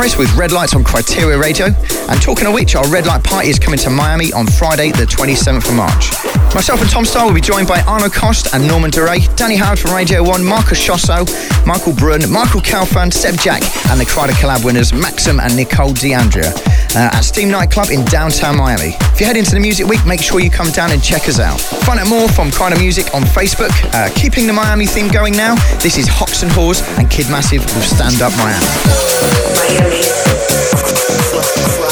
Paris 0.00 0.16
with 0.16 0.34
Red 0.34 0.50
Lights 0.50 0.74
on 0.74 0.82
Kryteria 0.82 1.38
Radio. 1.38 1.66
And 2.08 2.22
talking 2.22 2.46
of 2.46 2.54
which, 2.54 2.74
our 2.74 2.88
Red 2.88 3.04
Light 3.04 3.22
Party 3.22 3.50
is 3.50 3.58
coming 3.58 3.78
to 3.80 3.90
Miami 3.90 4.32
on 4.32 4.46
Friday, 4.46 4.92
the 4.92 5.04
27th 5.04 5.68
of 5.68 5.74
March. 5.74 6.10
Myself 6.54 6.80
and 6.80 6.88
Tom 6.88 7.04
Staar 7.04 7.26
will 7.26 7.34
be 7.34 7.42
joined 7.42 7.68
by 7.68 7.82
Arno 7.82 8.08
Cost 8.08 8.54
and 8.54 8.66
Norman 8.66 8.90
Doray, 8.90 9.18
Danny 9.36 9.56
Howard 9.56 9.78
from 9.78 9.92
Radio 9.92 10.22
1, 10.22 10.42
Marcus 10.42 10.78
Schossow, 10.78 11.26
Michael 11.66 11.92
Brun, 11.92 12.22
Michael 12.32 12.62
Calfan, 12.62 13.12
Sebjak, 13.12 13.60
and 13.90 14.00
the 14.00 14.06
Kryder 14.06 14.32
collab 14.40 14.64
winners 14.64 14.94
Maxim 14.94 15.38
and 15.38 15.54
Nicole 15.54 15.92
DeAndrea 15.92 16.79
uh, 16.96 17.10
at 17.12 17.20
Steam 17.20 17.50
Nightclub 17.50 17.90
in 17.90 18.04
downtown 18.06 18.56
Miami. 18.56 18.96
If 19.12 19.20
you 19.20 19.26
head 19.26 19.36
into 19.36 19.52
the 19.52 19.60
Music 19.60 19.86
Week, 19.86 20.04
make 20.06 20.20
sure 20.20 20.40
you 20.40 20.50
come 20.50 20.70
down 20.70 20.92
and 20.92 21.02
check 21.02 21.28
us 21.28 21.38
out. 21.38 21.60
Find 21.60 22.00
out 22.00 22.08
more 22.08 22.28
from 22.28 22.50
Kryder 22.50 22.78
Music 22.78 23.14
on 23.14 23.22
Facebook. 23.22 23.70
Uh, 23.92 24.10
keeping 24.14 24.46
the 24.46 24.52
Miami 24.52 24.86
theme 24.86 25.08
going 25.08 25.36
now, 25.36 25.54
this 25.80 25.98
is 25.98 26.06
Hoxton 26.08 26.48
Whores 26.50 26.82
and 26.98 27.10
Kid 27.10 27.28
Massive 27.30 27.62
with 27.62 27.84
Stand 27.84 28.22
Up 28.22 28.32
Miami. 28.36 28.66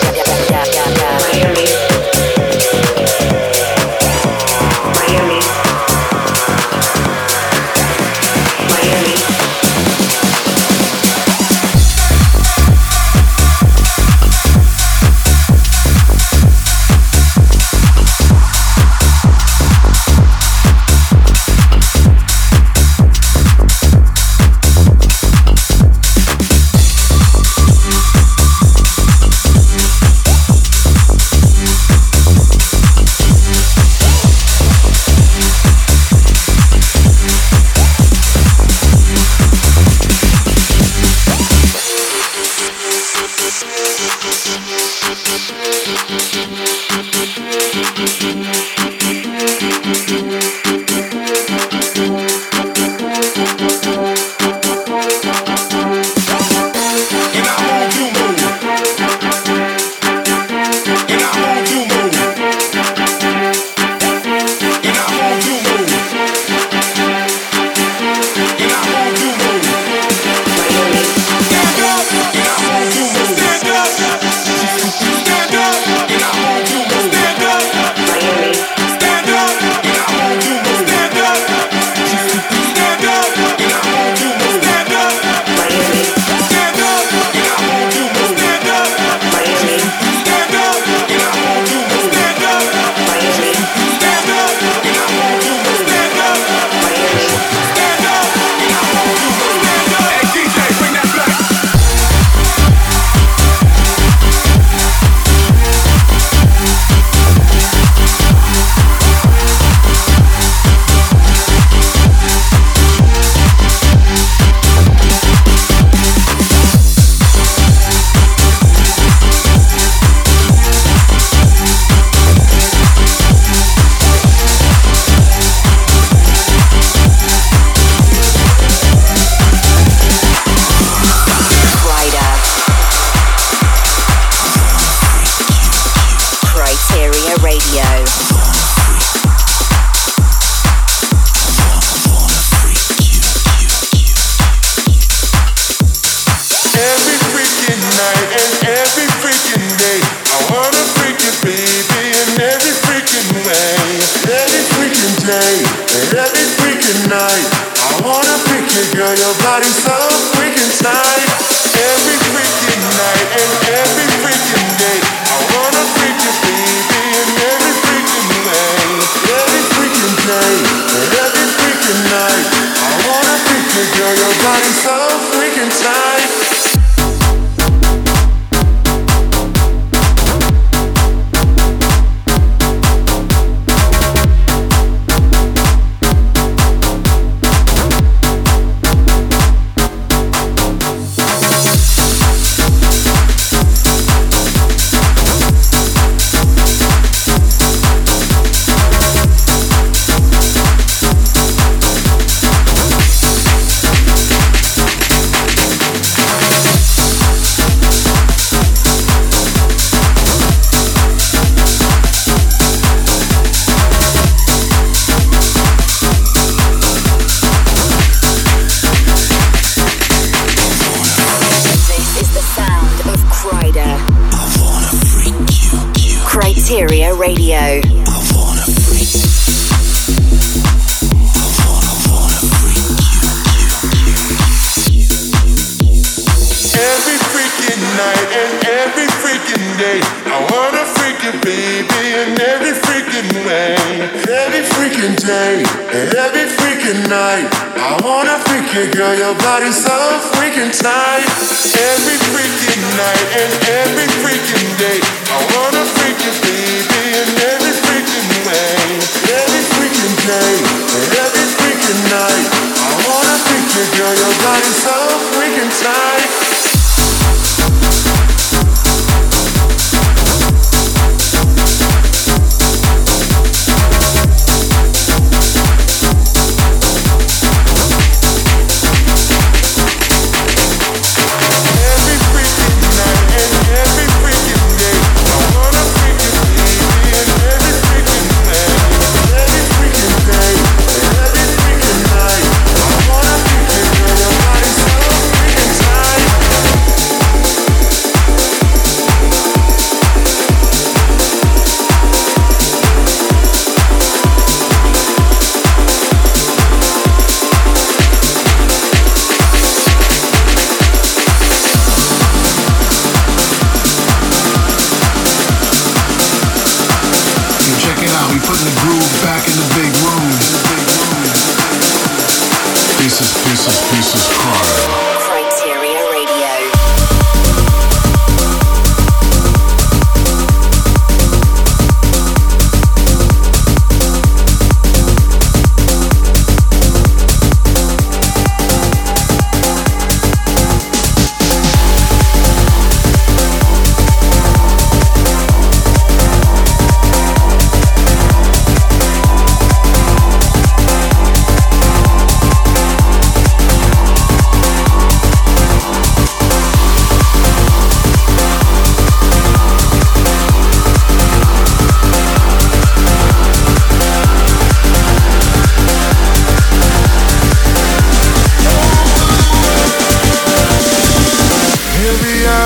Night. 147.99 148.27
And 148.39 148.51
every 148.79 149.09
freaking 149.19 149.67
day 149.79 149.99
I 150.31 150.37
wanna 150.53 150.83
freak 150.95 151.19
you, 151.19 151.33
baby, 151.43 152.03
in 152.15 152.29
every 152.39 152.75
freaking 152.87 153.29
way. 153.43 153.83
Every 154.29 154.63
freaking 154.75 155.15
day 155.27 155.55
and 155.99 156.09
every 156.15 156.47
freaking 156.59 157.01
night, 157.09 157.47
I 157.75 158.01
wanna 158.05 158.39
you, 158.75 158.95
girl, 158.95 159.15
your 159.15 159.35
body's 159.43 159.75
so 159.83 159.98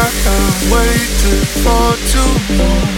I 0.05 0.09
have 0.27 0.59
waited 0.73 1.47
for 1.63 1.87
too 2.11 2.33
long. 2.59 2.93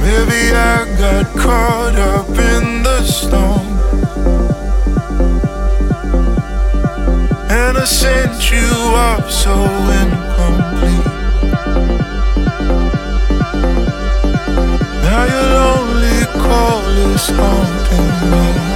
Maybe 0.00 0.40
I 0.54 0.86
got 0.96 1.26
caught 1.36 1.96
up 1.96 2.28
in 2.28 2.64
the 2.84 3.02
storm. 3.02 3.66
And 7.50 7.76
I 7.76 7.84
sent 7.84 8.50
you 8.52 8.70
off 8.94 9.28
so 9.28 9.54
incomplete. 10.02 11.06
Now 15.02 15.24
call 16.46 16.82
haunting 17.28 18.30
me. 18.30 18.75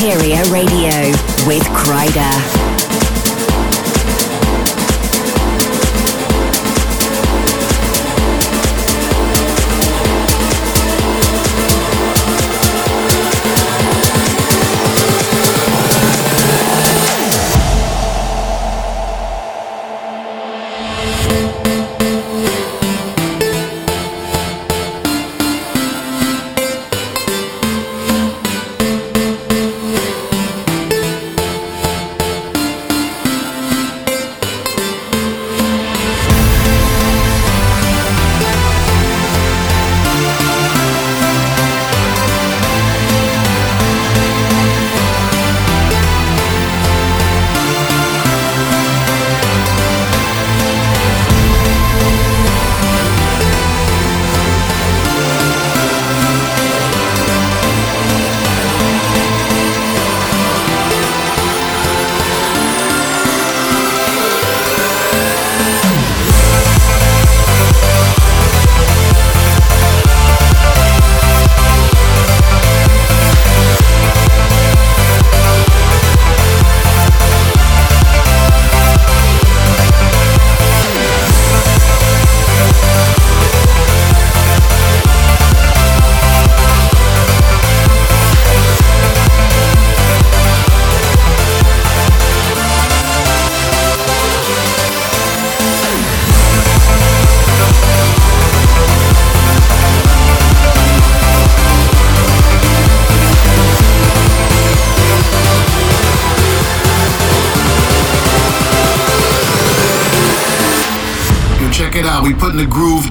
Kryteria 0.00 0.42
Radio. 0.50 0.79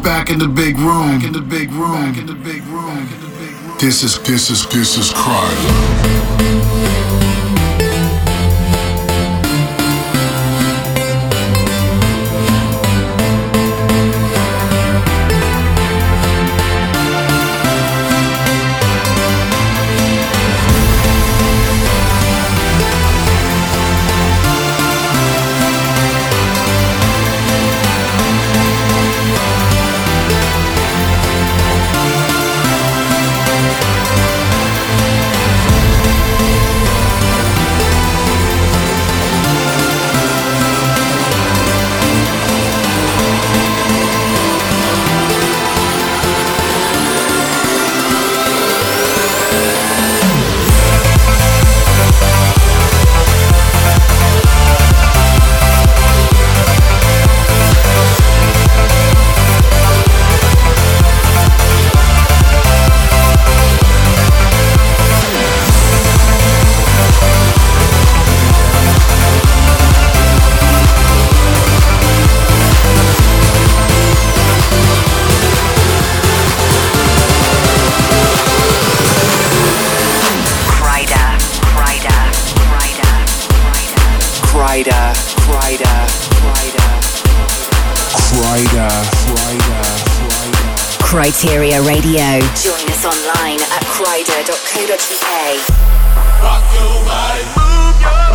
back 0.03 0.29
in 0.29 0.39
the 0.39 0.47
big 0.47 0.77
room. 0.77 1.23
in 1.23 1.33
the 1.33 1.41
big 1.41 1.71
room. 1.71 2.13
in 2.17 2.25
the 2.25 2.33
big 2.33 2.63
room. 2.63 3.07
This 3.79 4.03
is 4.03 4.19
this 4.23 4.49
is 4.49 4.67
this 4.67 4.97
is 4.97 5.11
crime. 5.13 6.58
Kryteria 91.09 91.83
Radio. 91.87 92.37
Join 92.53 92.85
us 92.93 93.03
online 93.03 93.59
at 93.73 93.81
kryder.co.uk. 93.97 95.25
Rock 96.39 96.63
your 96.77 97.01
body, 97.03 97.43
rock 97.57 97.97
your 98.05 98.29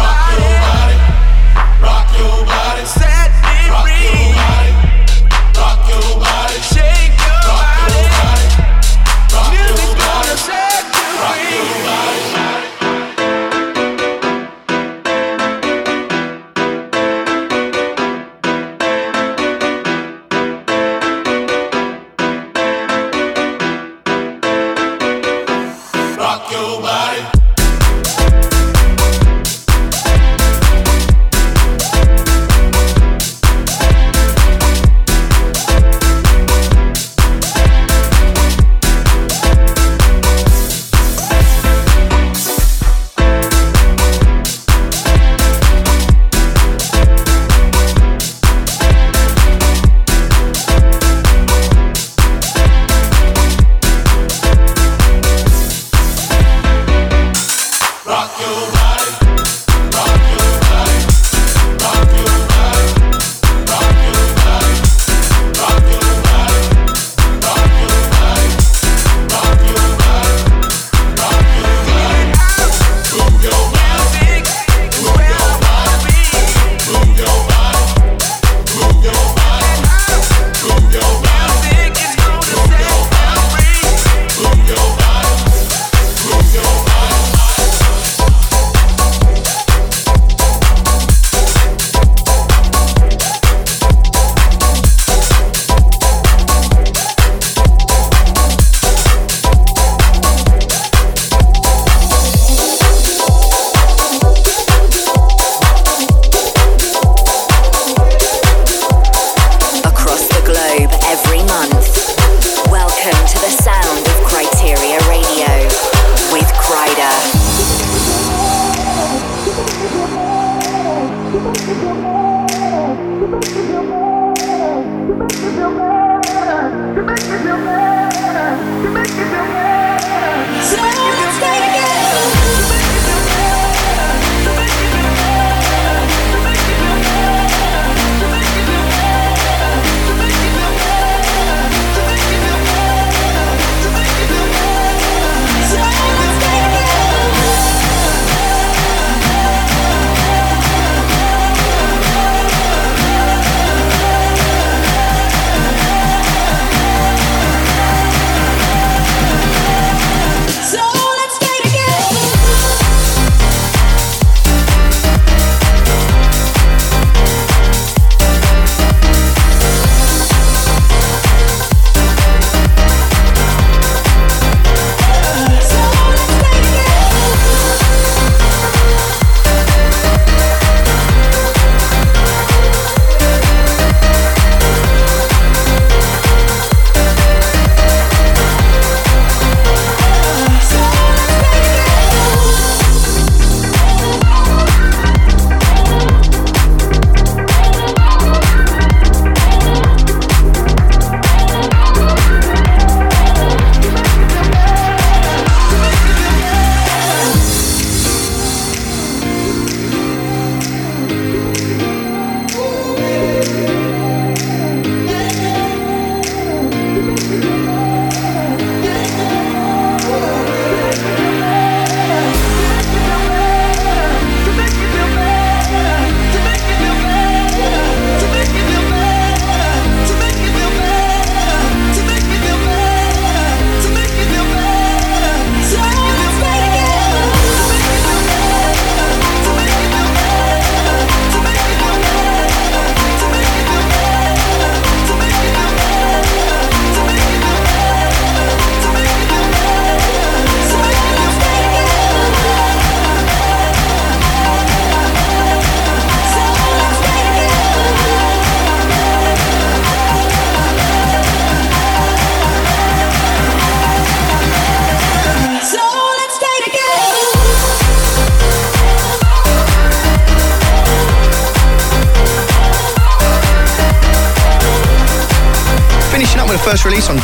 body, 0.58 0.98
rock 1.80 2.18
your 2.18 2.44
body. 2.44 3.23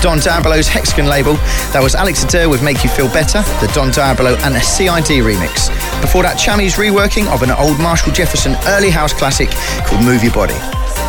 Don 0.00 0.18
Diablo's 0.18 0.66
Hexagon 0.66 1.06
label. 1.06 1.34
That 1.72 1.80
was 1.82 1.94
Alex 1.94 2.24
Adair 2.24 2.48
with 2.48 2.62
Make 2.62 2.82
You 2.82 2.90
Feel 2.90 3.08
Better, 3.08 3.42
the 3.60 3.70
Don 3.74 3.90
Diablo 3.90 4.36
and 4.40 4.56
a 4.56 4.60
CID 4.60 5.20
remix. 5.20 5.68
Before 6.00 6.22
that, 6.22 6.38
Chammy's 6.38 6.74
reworking 6.74 7.30
of 7.32 7.42
an 7.42 7.50
old 7.50 7.78
Marshall 7.78 8.12
Jefferson 8.12 8.56
early 8.68 8.90
house 8.90 9.12
classic 9.12 9.50
called 9.84 10.04
Move 10.04 10.24
Your 10.24 10.32
Body. 10.32 10.56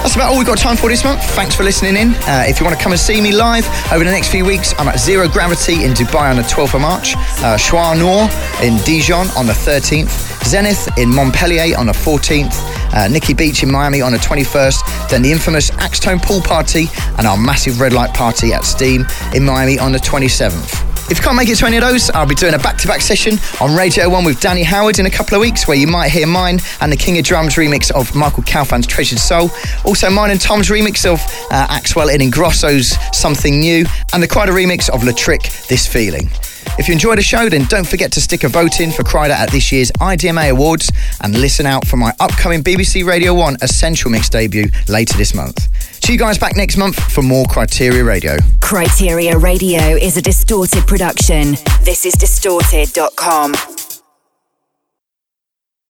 That's 0.04 0.16
about 0.16 0.32
all 0.32 0.38
we've 0.38 0.48
got 0.48 0.58
time 0.58 0.76
for 0.76 0.90
this 0.90 1.04
month. 1.04 1.24
Thanks 1.36 1.54
for 1.54 1.64
listening 1.64 1.96
in. 1.96 2.10
Uh, 2.28 2.44
if 2.48 2.60
you 2.60 2.66
want 2.66 2.76
to 2.76 2.84
come 2.84 2.92
and 2.92 3.00
see 3.00 3.22
me 3.22 3.32
live 3.32 3.66
over 3.94 4.04
the 4.04 4.12
next 4.12 4.30
few 4.30 4.44
weeks, 4.44 4.74
I'm 4.80 4.88
at 4.88 5.00
Zero 5.00 5.30
Gravity 5.30 5.86
in 5.86 5.92
Dubai 5.92 6.30
on 6.30 6.38
the 6.38 6.44
12th 6.44 6.74
of 6.74 6.82
March, 6.82 7.14
uh, 7.46 7.58
Noir 7.96 8.28
in 8.64 8.78
Dijon 8.84 9.28
on 9.38 9.46
the 9.46 9.54
13th, 9.54 10.10
Zenith 10.44 10.90
in 10.98 11.14
Montpellier 11.14 11.78
on 11.78 11.86
the 11.86 11.94
14th, 11.94 12.71
uh, 12.94 13.08
Nikki 13.08 13.34
Beach 13.34 13.64
in 13.64 13.72
Miami 13.72 14.02
on 14.02 14.12
the 14.12 14.18
21st, 14.18 15.10
then 15.10 15.22
the 15.22 15.32
infamous 15.32 15.72
Axtone 15.72 16.22
Pool 16.22 16.42
Party 16.42 16.88
and 17.18 17.28
our 17.28 17.38
massive 17.38 17.80
red 17.80 17.94
light 17.94 18.14
party 18.14 18.54
at 18.54 18.64
Steam 18.64 19.06
in 19.34 19.44
Miami 19.44 19.80
on 19.80 19.92
the 19.92 20.00
27th. 20.00 20.88
If 21.12 21.18
you 21.18 21.24
can't 21.26 21.36
make 21.36 21.50
it 21.50 21.58
to 21.58 21.66
any 21.66 21.76
of 21.76 21.84
those, 21.84 22.10
I'll 22.12 22.26
be 22.26 22.36
doing 22.36 22.54
a 22.54 22.58
back-to-back 22.58 23.02
session 23.02 23.38
on 23.60 23.76
Radio 23.76 24.10
1 24.10 24.24
with 24.24 24.40
Danny 24.40 24.64
Howard 24.64 24.98
in 24.98 25.08
a 25.08 25.10
couple 25.10 25.36
of 25.36 25.42
weeks 25.42 25.68
where 25.68 25.76
you 25.76 25.86
might 25.86 26.08
hear 26.08 26.26
mine 26.26 26.60
and 26.80 26.90
the 26.90 26.96
King 26.96 27.18
of 27.18 27.26
Drums 27.26 27.56
remix 27.56 27.92
of 27.92 28.16
Michael 28.16 28.44
Calfan's 28.44 28.88
Treasured 28.88 29.20
Soul. 29.20 29.50
Also 29.84 30.10
mine 30.10 30.32
and 30.32 30.40
Tom's 30.40 30.70
remix 30.70 31.06
of 31.06 31.20
uh, 31.52 31.68
Axwell 31.68 32.14
and 32.14 32.22
Ingrosso's 32.22 32.96
Something 33.12 33.60
New 33.60 33.86
and 34.14 34.24
the 34.24 34.28
Kryder 34.28 34.54
remix 34.54 34.90
of 34.90 35.04
La 35.04 35.12
Trick, 35.12 35.42
This 35.68 35.86
Feeling. 35.86 36.30
If 36.78 36.88
you 36.88 36.94
enjoyed 36.94 37.18
the 37.18 37.24
show, 37.24 37.50
then 37.50 37.66
don't 37.66 37.88
forget 37.88 38.12
to 38.14 38.22
stick 38.22 38.44
a 38.44 38.48
vote 38.48 38.80
in 38.80 38.92
for 38.92 39.04
Kryder 39.04 39.32
at 39.32 39.52
this 39.52 39.72
year's 39.72 39.92
IDMA 39.94 40.52
Awards 40.52 40.92
and 41.22 41.40
listen 41.40 41.66
out 41.66 41.86
for 41.86 41.98
my 41.98 42.14
upcoming 42.20 42.64
BBC 42.64 43.06
Radio 43.06 43.34
1 43.34 43.58
Essential 43.62 44.10
Mix 44.10 44.30
debut 44.30 44.70
later 44.88 45.18
this 45.18 45.36
month. 45.36 45.68
See 46.04 46.14
you 46.14 46.20
guys 46.20 46.38
back 46.38 46.56
next 46.56 46.78
month 46.78 46.96
for 47.12 47.22
more 47.22 47.46
Kryteria 47.46 48.06
Radio. 48.06 48.38
Kryteria 48.60 49.40
Radio 49.42 49.82
is 49.82 50.18
a 50.18 50.22
distorted 50.22 50.88
production. 50.88 51.56
This 51.84 52.06
is 52.06 52.14
distorted.com. 52.14 53.54